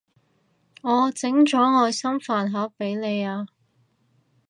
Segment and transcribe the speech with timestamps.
[0.81, 3.45] 我整咗愛心飯盒畀你啊